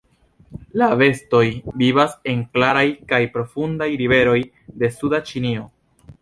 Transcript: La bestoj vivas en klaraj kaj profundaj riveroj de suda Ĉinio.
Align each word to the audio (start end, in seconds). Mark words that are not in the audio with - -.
La 0.81 0.85
bestoj 1.01 1.41
vivas 1.81 2.15
en 2.33 2.41
klaraj 2.55 2.83
kaj 3.13 3.19
profundaj 3.37 3.89
riveroj 4.03 4.39
de 4.85 4.91
suda 4.97 5.21
Ĉinio. 5.31 5.69